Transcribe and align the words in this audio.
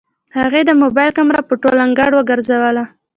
هغې 0.39 0.61
د 0.65 0.71
موبايل 0.81 1.11
کمره 1.17 1.41
په 1.49 1.53
ټول 1.61 1.77
انګړ 1.85 2.09
وګرځوله. 2.15 2.83